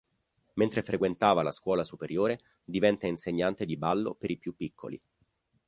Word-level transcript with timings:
Mentre 0.55 0.81
frequentava 0.83 1.43
la 1.43 1.51
scuola 1.51 1.83
superiore 1.83 2.39
diventa 2.65 3.05
insegnante 3.05 3.65
di 3.65 3.77
ballo 3.77 4.15
per 4.15 4.31
i 4.31 4.37
più 4.39 4.55
piccoli. 4.55 4.99